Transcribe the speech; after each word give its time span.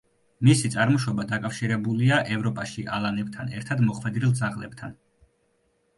მისი 0.47 0.69
წარმოშობა 0.75 1.25
დაკავშირებულია 1.31 2.17
ევროპაში 2.37 2.87
ალანებთან 2.97 3.55
ერთად 3.61 3.85
მოხვედრილ 3.91 4.35
ძაღლებთან. 4.41 5.01